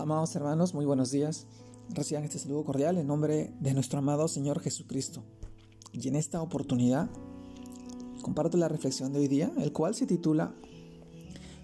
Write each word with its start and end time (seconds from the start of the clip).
Amados 0.00 0.34
hermanos, 0.34 0.72
muy 0.72 0.86
buenos 0.86 1.10
días. 1.10 1.46
Reciban 1.90 2.24
este 2.24 2.38
saludo 2.38 2.64
cordial 2.64 2.96
en 2.96 3.06
nombre 3.06 3.52
de 3.60 3.74
nuestro 3.74 3.98
amado 3.98 4.28
Señor 4.28 4.58
Jesucristo. 4.60 5.22
Y 5.92 6.08
en 6.08 6.16
esta 6.16 6.40
oportunidad 6.40 7.10
comparto 8.22 8.56
la 8.56 8.68
reflexión 8.68 9.12
de 9.12 9.18
hoy 9.18 9.28
día, 9.28 9.52
el 9.58 9.74
cual 9.74 9.94
se 9.94 10.06
titula 10.06 10.54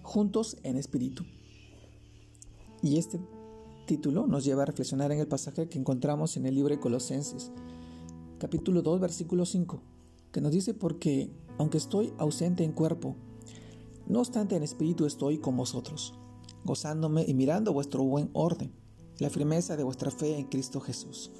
Juntos 0.02 0.58
en 0.64 0.76
Espíritu. 0.76 1.24
Y 2.82 2.98
este 2.98 3.18
título 3.86 4.26
nos 4.26 4.44
lleva 4.44 4.64
a 4.64 4.66
reflexionar 4.66 5.12
en 5.12 5.20
el 5.20 5.28
pasaje 5.28 5.70
que 5.70 5.78
encontramos 5.78 6.36
en 6.36 6.44
el 6.44 6.56
libro 6.56 6.74
de 6.74 6.80
Colosenses, 6.80 7.52
capítulo 8.38 8.82
2, 8.82 9.00
versículo 9.00 9.46
5, 9.46 9.80
que 10.30 10.42
nos 10.42 10.52
dice, 10.52 10.74
porque 10.74 11.30
aunque 11.56 11.78
estoy 11.78 12.12
ausente 12.18 12.64
en 12.64 12.72
cuerpo, 12.72 13.16
no 14.06 14.18
obstante 14.18 14.56
en 14.56 14.62
espíritu 14.62 15.06
estoy 15.06 15.38
con 15.38 15.56
vosotros 15.56 16.12
gozándome 16.66 17.24
y 17.26 17.32
mirando 17.32 17.72
vuestro 17.72 18.02
buen 18.02 18.28
orden, 18.32 18.72
la 19.18 19.30
firmeza 19.30 19.76
de 19.76 19.84
vuestra 19.84 20.10
fe 20.10 20.36
en 20.36 20.46
Cristo 20.46 20.80
Jesús. 20.80 21.30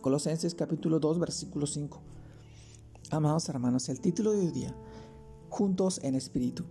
Colosenses 0.00 0.54
capítulo 0.54 0.98
2 0.98 1.18
versículo 1.18 1.66
5. 1.66 2.00
Amados 3.10 3.48
hermanos, 3.48 3.88
el 3.88 4.00
título 4.00 4.32
de 4.32 4.40
hoy 4.40 4.50
día, 4.50 4.74
Juntos 5.50 6.00
en 6.02 6.14
Espíritu. 6.14 6.64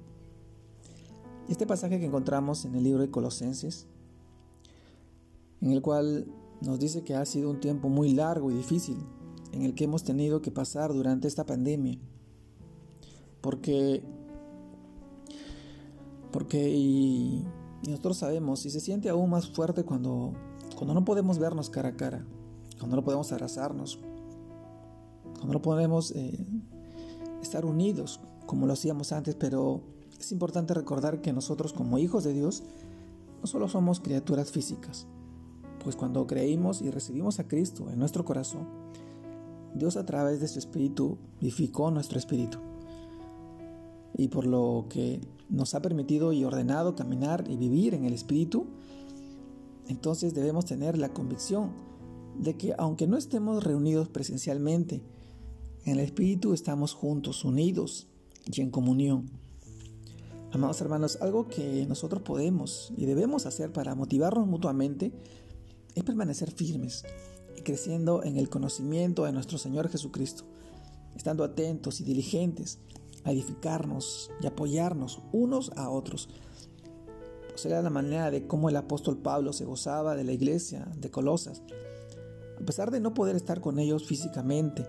Este 1.48 1.68
pasaje 1.68 2.00
que 2.00 2.08
encontramos 2.08 2.66
en 2.66 2.76
el 2.76 2.84
libro 2.84 3.02
de 3.02 3.12
Colosenses, 3.12 3.88
en 5.62 5.72
el 5.72 5.82
cual 5.82 6.26
nos 6.62 6.80
dice 6.80 7.04
que 7.04 7.14
ha 7.14 7.26
sido 7.26 7.52
un 7.52 7.60
tiempo 7.60 7.88
muy 7.88 8.14
largo 8.14 8.52
y 8.52 8.56
difícil, 8.56 8.98
en 9.52 9.62
el 9.62 9.76
que 9.76 9.84
hemos 9.84 10.04
tenido 10.04 10.42
que 10.42 10.52
pasar 10.52 10.92
durante 10.92 11.28
esta 11.28 11.46
pandemia, 11.46 12.00
porque 13.42 14.04
porque 16.32 16.68
y 16.70 17.46
y 17.84 17.90
nosotros 17.90 18.18
sabemos, 18.18 18.66
y 18.66 18.70
se 18.70 18.80
siente 18.80 19.10
aún 19.10 19.30
más 19.30 19.50
fuerte 19.50 19.84
cuando, 19.84 20.34
cuando 20.76 20.94
no 20.94 21.06
podemos 21.06 21.38
vernos 21.38 21.70
cara 21.70 21.90
a 21.90 21.96
cara, 21.96 22.26
cuando 22.80 22.96
no 22.96 23.04
podemos 23.04 23.32
abrazarnos, 23.32 24.00
cuando 25.34 25.54
no 25.54 25.62
podemos 25.62 26.12
eh, 26.12 26.46
estar 27.42 27.66
unidos 27.66 28.20
como 28.46 28.68
lo 28.68 28.74
hacíamos 28.74 29.12
antes, 29.12 29.36
pero 29.36 29.82
es 30.20 30.32
importante 30.32 30.74
recordar 30.74 31.22
que 31.22 31.34
nosotros 31.34 31.74
como 31.74 31.98
hijos 31.98 32.24
de 32.24 32.34
Dios 32.34 32.64
no 33.42 33.48
solo 33.48 33.68
somos 33.68 34.00
criaturas 34.00 34.52
físicas, 34.52 35.08
pues 35.84 35.96
cuando 35.96 36.26
creímos 36.26 36.82
y 36.82 36.90
recibimos 36.90 37.40
a 37.40 37.48
Cristo 37.48 37.90
en 37.92 38.00
nuestro 38.00 38.26
corazón, 38.26 38.68
Dios 39.76 39.98
a 39.98 40.06
través 40.06 40.40
de 40.40 40.48
su 40.48 40.58
Espíritu 40.58 41.18
vivificó 41.40 41.92
nuestro 41.92 42.18
espíritu. 42.18 42.60
Y 44.18 44.30
por 44.30 44.46
lo 44.46 44.86
que 44.90 45.20
nos 45.50 45.76
ha 45.76 45.82
permitido 45.82 46.34
y 46.34 46.44
ordenado 46.44 46.96
caminar 46.96 47.46
y 47.50 47.58
vivir 47.58 47.94
en 47.94 48.06
el 48.06 48.14
Espíritu, 48.14 48.68
entonces 49.88 50.34
debemos 50.34 50.66
tener 50.66 50.98
la 50.98 51.14
convicción 51.14 51.72
de 52.40 52.58
que 52.58 52.76
aunque 52.78 53.08
no 53.08 53.18
estemos 53.18 53.64
reunidos 53.64 54.10
presencialmente, 54.10 55.02
en 55.86 55.94
el 55.94 56.00
Espíritu 56.00 56.54
estamos 56.54 56.94
juntos, 56.94 57.46
unidos 57.46 58.08
y 58.52 58.62
en 58.62 58.72
comunión. 58.72 59.30
Amados 60.52 60.82
hermanos, 60.82 61.18
algo 61.22 61.48
que 61.48 61.86
nosotros 61.86 62.24
podemos 62.24 62.92
y 62.98 63.06
debemos 63.06 63.46
hacer 63.46 63.72
para 63.72 63.94
motivarnos 63.94 64.48
mutuamente 64.48 65.12
es 65.96 66.04
permanecer 66.04 66.52
firmes 66.52 67.04
y 67.58 67.62
creciendo 67.62 68.24
en 68.24 68.38
el 68.38 68.50
conocimiento 68.50 69.26
de 69.26 69.34
nuestro 69.34 69.58
Señor 69.58 69.90
Jesucristo, 69.90 70.44
estando 71.16 71.44
atentos 71.44 72.02
y 72.02 72.04
diligentes 72.04 72.80
a 73.26 73.32
edificarnos 73.32 74.32
y 74.42 74.48
apoyarnos 74.48 75.22
unos 75.34 75.72
a 75.76 75.90
otros. 75.90 76.30
Pues 77.50 77.66
era 77.66 77.82
la 77.82 77.90
manera 77.90 78.32
de 78.32 78.48
cómo 78.48 78.70
el 78.70 78.76
apóstol 78.76 79.18
Pablo 79.18 79.52
se 79.52 79.66
gozaba 79.66 80.16
de 80.16 80.24
la 80.24 80.34
iglesia 80.34 80.88
de 80.98 81.12
Colosas. 81.12 81.64
A 82.62 82.66
pesar 82.66 82.92
de 82.92 83.00
no 83.00 83.14
poder 83.14 83.36
estar 83.36 83.60
con 83.60 83.80
ellos 83.80 84.06
físicamente, 84.06 84.86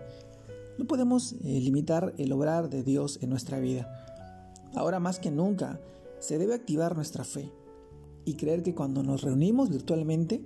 no 0.79 0.87
podemos 0.87 1.33
eh, 1.33 1.61
limitar 1.61 2.15
el 2.19 2.33
obrar 2.33 2.69
de 2.69 2.83
Dios 2.83 3.19
en 3.23 3.31
nuestra 3.31 3.59
vida. 3.59 3.89
Ahora 4.75 5.01
más 5.01 5.19
que 5.19 5.31
nunca 5.31 5.81
se 6.19 6.39
debe 6.39 6.55
activar 6.55 6.95
nuestra 6.95 7.25
fe 7.25 7.51
y 8.25 8.35
creer 8.35 8.63
que 8.63 8.75
cuando 8.75 9.03
nos 9.03 9.23
reunimos 9.23 9.71
virtualmente, 9.71 10.45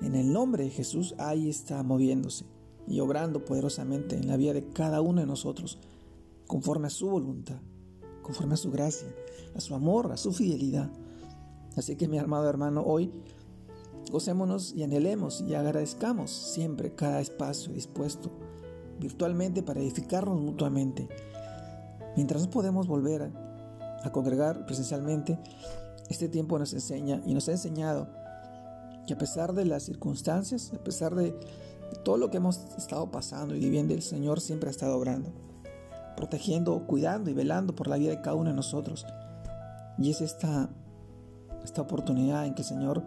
en 0.00 0.14
el 0.14 0.32
nombre 0.32 0.64
de 0.64 0.70
Jesús, 0.70 1.14
ahí 1.18 1.48
está 1.48 1.82
moviéndose 1.82 2.44
y 2.88 3.00
obrando 3.00 3.44
poderosamente 3.44 4.16
en 4.16 4.26
la 4.26 4.36
vida 4.36 4.52
de 4.52 4.68
cada 4.68 5.00
uno 5.00 5.20
de 5.20 5.26
nosotros 5.26 5.78
conforme 6.52 6.88
a 6.88 6.90
su 6.90 7.08
voluntad, 7.08 7.62
conforme 8.20 8.52
a 8.52 8.56
su 8.58 8.70
gracia, 8.70 9.08
a 9.56 9.60
su 9.62 9.74
amor, 9.74 10.12
a 10.12 10.18
su 10.18 10.34
fidelidad. 10.34 10.90
Así 11.78 11.96
que 11.96 12.08
mi 12.08 12.18
amado 12.18 12.46
hermano, 12.46 12.82
hoy 12.82 13.10
gocémonos 14.10 14.74
y 14.74 14.82
anhelemos 14.82 15.40
y 15.40 15.54
agradezcamos 15.54 16.30
siempre 16.30 16.94
cada 16.94 17.22
espacio 17.22 17.72
dispuesto 17.72 18.30
virtualmente 19.00 19.62
para 19.62 19.80
edificarnos 19.80 20.38
mutuamente. 20.42 21.08
Mientras 22.16 22.42
no 22.42 22.50
podemos 22.50 22.86
volver 22.86 23.32
a, 24.04 24.12
congregar 24.12 24.66
presencialmente, 24.66 25.38
este 26.10 26.28
tiempo 26.28 26.58
nos 26.58 26.74
enseña 26.74 27.22
y 27.24 27.32
nos 27.32 27.48
ha 27.48 27.52
enseñado 27.52 28.10
que 29.06 29.14
a 29.14 29.18
pesar 29.18 29.54
de 29.54 29.64
las 29.64 29.84
circunstancias, 29.84 30.70
a 30.74 30.84
pesar 30.84 31.14
de 31.14 31.34
todo 32.04 32.18
lo 32.18 32.30
que 32.30 32.36
hemos 32.36 32.58
estado 32.76 33.10
pasando 33.10 33.56
y 33.56 33.60
viviendo, 33.60 33.94
el 33.94 34.02
Señor 34.02 34.42
siempre 34.42 34.68
ha 34.68 34.70
estado 34.70 34.98
obrando 34.98 35.32
protegiendo, 36.22 36.86
cuidando 36.86 37.30
y 37.30 37.34
velando 37.34 37.74
por 37.74 37.88
la 37.88 37.96
vida 37.96 38.10
de 38.10 38.20
cada 38.20 38.36
uno 38.36 38.50
de 38.50 38.54
nosotros. 38.54 39.04
Y 39.98 40.08
es 40.08 40.20
esta, 40.20 40.70
esta 41.64 41.82
oportunidad 41.82 42.46
en 42.46 42.54
que 42.54 42.62
el 42.62 42.68
Señor 42.68 43.02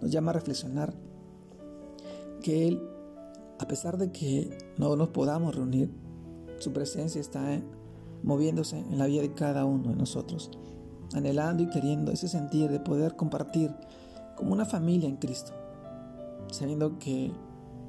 nos 0.00 0.10
llama 0.10 0.30
a 0.30 0.32
reflexionar 0.32 0.94
que 2.42 2.68
Él, 2.68 2.82
a 3.58 3.68
pesar 3.68 3.98
de 3.98 4.12
que 4.12 4.56
no 4.78 4.96
nos 4.96 5.10
podamos 5.10 5.54
reunir, 5.54 5.92
su 6.58 6.72
presencia 6.72 7.20
está 7.20 7.60
moviéndose 8.22 8.78
en 8.78 8.96
la 8.96 9.08
vida 9.08 9.20
de 9.20 9.34
cada 9.34 9.66
uno 9.66 9.90
de 9.90 9.96
nosotros, 9.96 10.50
anhelando 11.12 11.64
y 11.64 11.68
queriendo 11.68 12.12
ese 12.12 12.28
sentir 12.28 12.70
de 12.70 12.80
poder 12.80 13.14
compartir 13.14 13.74
como 14.36 14.54
una 14.54 14.64
familia 14.64 15.06
en 15.06 15.16
Cristo, 15.16 15.52
sabiendo 16.50 16.98
que 16.98 17.30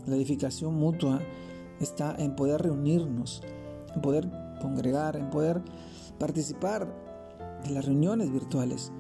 la 0.05 0.17
edificación 0.17 0.75
mutua 0.75 1.21
está 1.79 2.13
en 2.17 2.35
poder 2.35 2.61
reunirnos, 2.61 3.41
en 3.95 4.01
poder 4.01 4.44
congregar, 4.65 5.15
en 5.15 5.29
poder 5.29 5.61
participar 6.19 6.87
de 7.63 7.69
las 7.69 7.85
reuniones 7.85 8.31
virtuales. 8.31 8.91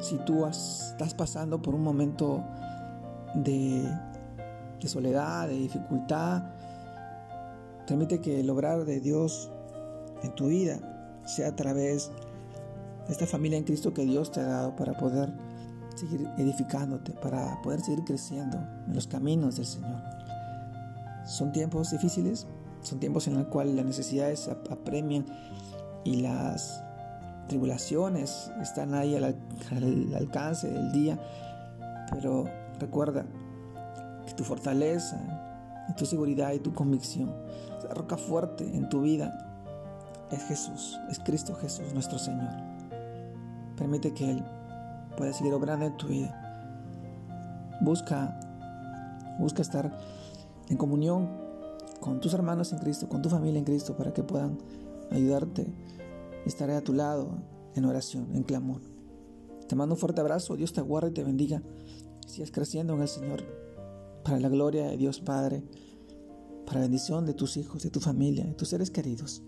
Si 0.00 0.16
tú 0.18 0.46
estás 0.46 1.14
pasando 1.14 1.60
por 1.60 1.74
un 1.74 1.82
momento 1.82 2.44
de, 3.34 3.88
de 4.80 4.88
soledad, 4.88 5.48
de 5.48 5.54
dificultad, 5.54 6.42
permite 7.86 8.20
que 8.20 8.40
el 8.40 8.50
obrar 8.50 8.84
de 8.84 9.00
Dios 9.00 9.50
en 10.22 10.34
tu 10.34 10.48
vida 10.48 10.78
sea 11.24 11.48
a 11.48 11.56
través 11.56 12.10
de 13.06 13.12
esta 13.12 13.26
familia 13.26 13.58
en 13.58 13.64
Cristo 13.64 13.92
que 13.92 14.04
Dios 14.04 14.30
te 14.30 14.40
ha 14.40 14.46
dado 14.46 14.76
para 14.76 14.96
poder 14.96 15.32
seguir 15.94 16.28
edificándote, 16.38 17.12
para 17.12 17.60
poder 17.62 17.80
seguir 17.80 18.04
creciendo 18.04 18.58
en 18.86 18.94
los 18.94 19.06
caminos 19.06 19.56
del 19.56 19.66
Señor. 19.66 20.00
Son 21.26 21.52
tiempos 21.52 21.90
difíciles, 21.90 22.46
son 22.82 23.00
tiempos 23.00 23.26
en 23.28 23.34
los 23.34 23.46
cuales 23.48 23.74
las 23.74 23.84
necesidades 23.84 24.48
apremian 24.48 25.26
y 26.04 26.20
las 26.20 26.82
tribulaciones 27.48 28.50
están 28.60 28.94
ahí 28.94 29.16
al, 29.16 29.36
alcance 30.16 30.70
del 30.70 30.92
día. 30.92 31.18
Pero 32.12 32.44
recuerda 32.78 33.26
que 34.26 34.34
tu 34.34 34.44
fortaleza, 34.44 35.20
y 35.88 35.92
tu 35.94 36.04
seguridad 36.04 36.52
y 36.52 36.58
tu 36.58 36.74
convicción, 36.74 37.34
la 37.82 37.94
roca 37.94 38.16
fuerte 38.16 38.64
en 38.64 38.88
tu 38.88 39.00
vida 39.00 40.26
es 40.30 40.44
Jesús, 40.44 41.00
es 41.10 41.18
Cristo 41.18 41.54
Jesús, 41.54 41.92
nuestro 41.94 42.18
Señor. 42.18 42.50
Permite 43.76 44.12
que 44.12 44.30
Él 44.30 44.44
pueda 45.16 45.32
seguir 45.32 45.54
obrando 45.54 45.86
en 45.86 45.96
tu 45.96 46.08
vida. 46.08 46.44
Busca, 47.80 48.38
busca 49.38 49.62
estar 49.62 49.96
en 50.68 50.76
comunión 50.76 51.28
con 52.00 52.20
tus 52.20 52.34
hermanos 52.34 52.72
en 52.72 52.78
Cristo, 52.78 53.08
con 53.08 53.22
tu 53.22 53.28
familia 53.28 53.58
en 53.58 53.64
Cristo, 53.64 53.96
para 53.96 54.12
que 54.12 54.22
puedan 54.22 54.58
ayudarte. 55.10 55.66
Estaré 56.46 56.74
a 56.74 56.82
tu 56.82 56.92
lado 56.92 57.42
en 57.74 57.84
oración, 57.84 58.34
en 58.34 58.42
clamor. 58.42 58.80
Te 59.68 59.76
mando 59.76 59.94
un 59.94 60.00
fuerte 60.00 60.20
abrazo, 60.20 60.56
Dios 60.56 60.72
te 60.72 60.80
guarde 60.80 61.10
y 61.10 61.14
te 61.14 61.24
bendiga. 61.24 61.62
Sigas 62.26 62.50
creciendo 62.50 62.94
en 62.94 63.02
el 63.02 63.08
Señor, 63.08 63.42
para 64.24 64.40
la 64.40 64.48
gloria 64.48 64.86
de 64.86 64.96
Dios 64.96 65.20
Padre, 65.20 65.62
para 66.66 66.80
bendición 66.80 67.26
de 67.26 67.34
tus 67.34 67.56
hijos, 67.56 67.82
de 67.82 67.90
tu 67.90 68.00
familia, 68.00 68.44
de 68.44 68.54
tus 68.54 68.68
seres 68.68 68.90
queridos. 68.90 69.42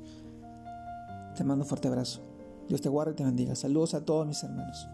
Te 1.36 1.44
mando 1.44 1.64
un 1.64 1.68
fuerte 1.68 1.88
abrazo. 1.88 2.22
Dios 2.68 2.80
te 2.80 2.88
guarde 2.88 3.12
y 3.12 3.16
te 3.16 3.24
bendiga. 3.24 3.54
Saludos 3.54 3.94
a 3.94 4.04
todos 4.04 4.26
mis 4.26 4.42
hermanos. 4.42 4.88